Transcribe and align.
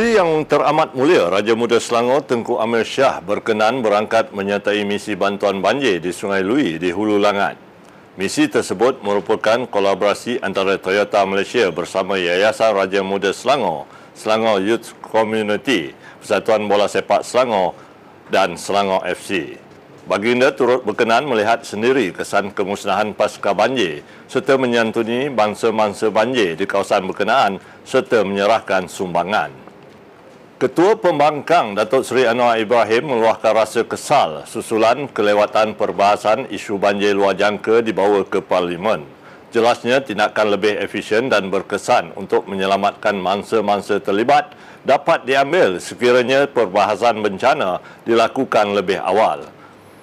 Duli 0.00 0.16
yang 0.16 0.48
teramat 0.48 0.96
mulia 0.96 1.28
Raja 1.28 1.52
Muda 1.52 1.76
Selangor 1.76 2.24
Tengku 2.24 2.56
Amir 2.56 2.88
Shah 2.88 3.20
berkenan 3.20 3.84
berangkat 3.84 4.32
menyertai 4.32 4.80
misi 4.88 5.12
bantuan 5.12 5.60
banjir 5.60 6.00
di 6.00 6.08
Sungai 6.08 6.40
Lui 6.40 6.80
di 6.80 6.88
Hulu 6.88 7.20
Langat. 7.20 7.60
Misi 8.16 8.48
tersebut 8.48 9.04
merupakan 9.04 9.68
kolaborasi 9.68 10.40
antara 10.40 10.80
Toyota 10.80 11.20
Malaysia 11.28 11.68
bersama 11.68 12.16
Yayasan 12.16 12.80
Raja 12.80 13.04
Muda 13.04 13.28
Selangor, 13.36 13.84
Selangor 14.16 14.64
Youth 14.64 14.96
Community, 15.04 15.92
Persatuan 16.16 16.64
Bola 16.64 16.88
Sepak 16.88 17.20
Selangor 17.20 17.76
dan 18.32 18.56
Selangor 18.56 19.04
FC. 19.04 19.60
Baginda 20.08 20.48
turut 20.56 20.80
berkenan 20.80 21.28
melihat 21.28 21.60
sendiri 21.60 22.08
kesan 22.16 22.56
kemusnahan 22.56 23.12
pasca 23.12 23.52
banjir 23.52 24.00
serta 24.32 24.56
menyantuni 24.56 25.28
bangsa-bangsa 25.28 26.08
banjir 26.08 26.56
di 26.56 26.64
kawasan 26.64 27.04
berkenaan 27.04 27.60
serta 27.84 28.24
menyerahkan 28.24 28.88
sumbangan. 28.88 29.69
Ketua 30.60 30.92
Pembangkang 30.92 31.72
Datuk 31.72 32.04
Seri 32.04 32.28
Anwar 32.28 32.60
Ibrahim 32.60 33.16
meluahkan 33.16 33.56
rasa 33.56 33.80
kesal 33.80 34.44
susulan 34.44 35.08
kelewatan 35.08 35.72
perbahasan 35.72 36.52
isu 36.52 36.76
banjir 36.76 37.16
luar 37.16 37.32
jangka 37.32 37.80
dibawa 37.80 38.20
ke 38.28 38.44
Parlimen. 38.44 39.08
Jelasnya 39.56 40.04
tindakan 40.04 40.52
lebih 40.52 40.76
efisien 40.76 41.32
dan 41.32 41.48
berkesan 41.48 42.12
untuk 42.12 42.44
menyelamatkan 42.44 43.16
mangsa-mangsa 43.16 44.04
terlibat 44.04 44.52
dapat 44.84 45.24
diambil 45.24 45.80
sekiranya 45.80 46.44
perbahasan 46.44 47.24
bencana 47.24 47.80
dilakukan 48.04 48.76
lebih 48.76 49.00
awal. 49.00 49.48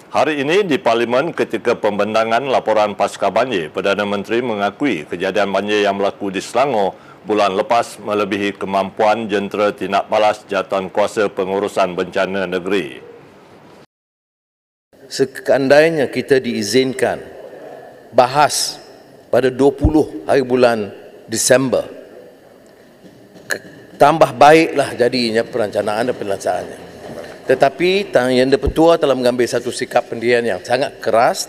Hari 0.09 0.41
ini 0.41 0.65
di 0.65 0.81
Parlimen 0.81 1.37
ketika 1.37 1.77
pembendangan 1.77 2.41
laporan 2.49 2.97
pasca 2.97 3.29
banjir, 3.29 3.69
Perdana 3.69 4.09
Menteri 4.09 4.41
mengakui 4.41 5.05
kejadian 5.05 5.53
banjir 5.53 5.85
yang 5.85 6.01
berlaku 6.01 6.33
di 6.33 6.41
Selangor 6.41 6.97
bulan 7.27 7.59
lepas 7.59 7.99
melebihi 7.99 8.55
kemampuan 8.55 9.27
jentera 9.27 9.75
tindak 9.75 10.07
balas 10.07 10.47
jatuhan 10.47 10.87
kuasa 10.87 11.27
pengurusan 11.27 11.91
bencana 11.91 12.47
negeri. 12.47 13.03
Sekandainya 15.11 16.07
kita 16.07 16.39
diizinkan 16.39 17.19
bahas 18.15 18.79
pada 19.27 19.51
20 19.51 20.23
hari 20.23 20.43
bulan 20.47 20.87
Disember, 21.27 21.83
tambah 23.99 24.31
baiklah 24.31 24.95
jadinya 24.95 25.43
perencanaan 25.43 26.07
dan 26.07 26.15
pelaksanaannya. 26.15 26.79
Tetapi 27.47 28.11
Yang 28.11 28.59
Dipertua 28.59 28.95
telah 28.95 29.15
mengambil 29.15 29.47
satu 29.47 29.71
sikap 29.71 30.07
pendirian 30.07 30.43
yang 30.43 30.59
sangat 30.63 30.99
keras, 31.03 31.47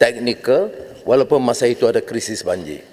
teknikal, 0.00 0.72
walaupun 1.08 1.40
masa 1.40 1.64
itu 1.68 1.88
ada 1.88 2.00
krisis 2.04 2.44
banjir. 2.44 2.84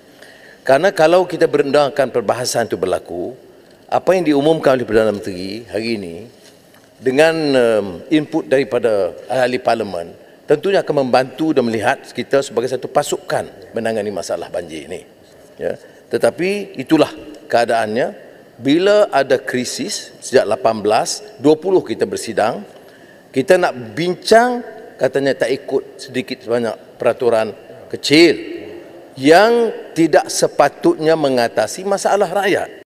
Karena 0.65 0.89
kalau 0.89 1.29
kita 1.29 1.45
berendahkan 1.45 2.09
perbahasan 2.09 2.65
itu 2.65 2.73
berlaku, 2.73 3.37
apa 3.85 4.17
yang 4.17 4.25
diumumkan 4.25 4.73
oleh 4.73 4.81
Perdana 4.81 5.13
Menteri 5.13 5.61
hari 5.69 5.93
ini 5.93 6.25
dengan 6.97 7.35
um, 7.53 7.87
input 8.09 8.49
daripada 8.49 9.13
ahli 9.29 9.61
parlimen 9.61 10.09
tentunya 10.49 10.81
akan 10.81 11.05
membantu 11.05 11.53
dan 11.53 11.69
melihat 11.69 12.01
kita 12.09 12.41
sebagai 12.41 12.65
satu 12.65 12.89
pasukan 12.89 13.45
menangani 13.77 14.09
masalah 14.09 14.49
banjir 14.49 14.89
ini. 14.89 15.05
Ya. 15.61 15.77
Tetapi 16.09 16.81
itulah 16.81 17.13
keadaannya 17.45 18.17
bila 18.57 19.05
ada 19.13 19.37
krisis 19.37 20.17
sejak 20.17 20.49
18 20.49 21.45
20 21.45 21.91
kita 21.93 22.09
bersidang 22.09 22.65
kita 23.29 23.61
nak 23.61 23.93
bincang 23.93 24.65
katanya 24.97 25.35
tak 25.35 25.51
ikut 25.51 25.99
sedikit 25.99 26.41
sebanyak 26.41 26.95
peraturan 26.95 27.51
kecil 27.91 28.54
yang 29.15 29.71
tidak 29.95 30.27
sepatutnya 30.27 31.15
mengatasi 31.15 31.87
masalah 31.87 32.27
rakyat. 32.27 32.83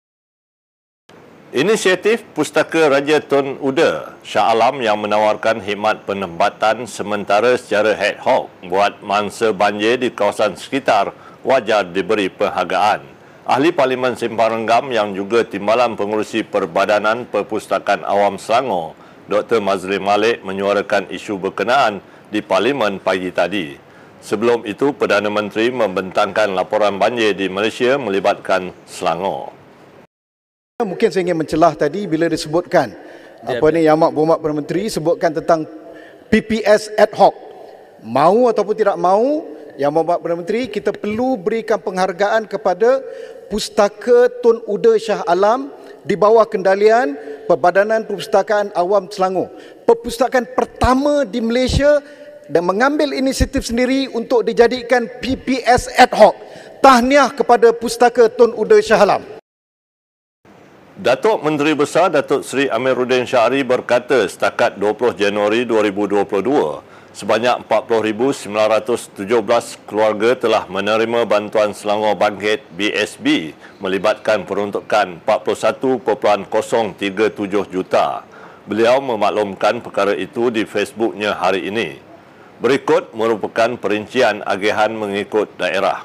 Inisiatif 1.49 2.21
Pustaka 2.37 2.93
Raja 2.93 3.17
Tun 3.25 3.57
Uda 3.57 4.13
Shah 4.21 4.53
Alam 4.53 4.85
yang 4.85 5.01
menawarkan 5.01 5.65
khidmat 5.65 6.05
penempatan 6.05 6.85
sementara 6.85 7.57
secara 7.57 7.97
ad 7.97 8.21
hoc 8.21 8.53
buat 8.69 9.01
mangsa 9.01 9.49
banjir 9.49 9.97
di 9.97 10.13
kawasan 10.13 10.53
sekitar 10.53 11.09
wajar 11.41 11.89
diberi 11.89 12.29
penghargaan. 12.29 13.01
Ahli 13.49 13.73
Parlimen 13.73 14.13
Simpang 14.13 14.61
Renggam 14.61 14.93
yang 14.93 15.17
juga 15.17 15.41
Timbalan 15.41 15.97
Pengurusi 15.97 16.45
Perbadanan 16.45 17.25
Perpustakaan 17.25 18.05
Awam 18.05 18.37
Selangor, 18.37 18.93
Dr. 19.25 19.57
Mazlim 19.57 20.05
Malik 20.05 20.45
menyuarakan 20.45 21.09
isu 21.09 21.41
berkenaan 21.41 21.97
di 22.29 22.45
Parlimen 22.45 23.01
pagi 23.01 23.33
tadi. 23.33 23.88
Sebelum 24.19 24.67
itu, 24.67 24.91
Perdana 24.91 25.31
Menteri 25.31 25.71
membentangkan 25.71 26.51
laporan 26.51 26.99
banjir 26.99 27.31
di 27.31 27.47
Malaysia 27.47 27.95
melibatkan 27.95 28.75
Selangor. 28.83 29.55
Mungkin 30.83 31.07
saya 31.11 31.27
ingin 31.27 31.39
mencelah 31.39 31.75
tadi 31.75 32.07
bila 32.07 32.27
disebutkan 32.27 32.95
ya, 33.47 33.59
apa 33.59 33.65
ni 33.71 33.87
Yang 33.87 33.95
Amat 33.99 34.11
Berhormat 34.15 34.37
Perdana 34.43 34.59
Menteri 34.63 34.83
sebutkan 34.91 35.31
tentang 35.31 35.63
PPS 36.27 36.95
ad 36.99 37.15
hoc. 37.15 37.35
Mau 38.03 38.47
ataupun 38.51 38.75
tidak 38.75 38.99
mau, 38.99 39.43
Yang 39.79 39.91
Amat 39.91 40.19
Perdana 40.19 40.39
Menteri, 40.43 40.61
kita 40.67 40.91
perlu 40.91 41.39
berikan 41.39 41.79
penghargaan 41.79 42.43
kepada 42.47 42.99
Pustaka 43.47 44.27
Tun 44.43 44.59
Uda 44.67 44.99
Shah 44.99 45.23
Alam 45.27 45.71
di 46.03 46.19
bawah 46.19 46.43
kendalian 46.43 47.15
Perbadanan 47.47 48.03
Perpustakaan 48.03 48.75
Awam 48.75 49.07
Selangor. 49.07 49.51
Perpustakaan 49.87 50.47
pertama 50.55 51.23
di 51.23 51.39
Malaysia 51.39 52.03
dan 52.49 52.65
mengambil 52.65 53.13
inisiatif 53.13 53.69
sendiri 53.69 54.09
untuk 54.11 54.41
dijadikan 54.41 55.05
PPS 55.21 55.93
ad 55.95 56.11
hoc. 56.17 56.33
Tahniah 56.81 57.29
kepada 57.29 57.69
Pustaka 57.69 58.25
Tun 58.31 58.57
Uda 58.57 58.81
Shah 58.81 59.05
Alam. 59.05 59.21
Datuk 60.99 61.47
Menteri 61.47 61.71
Besar 61.79 62.11
Datuk 62.11 62.43
Seri 62.43 62.67
Amiruddin 62.67 63.23
Syahri 63.23 63.63
berkata 63.63 64.27
setakat 64.27 64.75
20 64.75 65.15
Januari 65.15 65.63
2022, 65.63 66.27
sebanyak 67.15 67.63
40,917 67.71 69.15
keluarga 69.87 70.35
telah 70.35 70.67
menerima 70.67 71.23
bantuan 71.23 71.71
Selangor 71.71 72.19
Bangkit 72.19 72.67
BSB 72.75 73.55
melibatkan 73.79 74.43
peruntukan 74.43 75.23
41.037 75.23 76.03
juta. 77.71 78.27
Beliau 78.67 78.99
memaklumkan 78.99 79.79
perkara 79.79 80.11
itu 80.11 80.51
di 80.51 80.67
Facebooknya 80.67 81.31
hari 81.31 81.71
ini. 81.71 82.08
Berikut 82.59 83.15
merupakan 83.15 83.79
perincian 83.79 84.43
agihan 84.43 84.91
mengikut 84.91 85.47
daerah. 85.55 86.03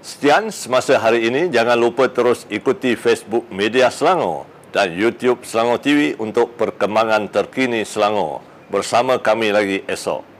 Sekian 0.00 0.54
semasa 0.54 0.96
hari 0.98 1.26
ini, 1.26 1.50
jangan 1.50 1.76
lupa 1.76 2.06
terus 2.06 2.46
ikuti 2.48 2.94
Facebook 2.94 3.50
Media 3.50 3.90
Selangor 3.90 4.46
dan 4.70 4.94
YouTube 4.94 5.42
Selangor 5.42 5.82
TV 5.82 6.14
untuk 6.16 6.54
perkembangan 6.54 7.28
terkini 7.34 7.82
Selangor. 7.82 8.51
Bersama 8.72 9.20
kami 9.20 9.52
lagi 9.52 9.84
esok. 9.84 10.31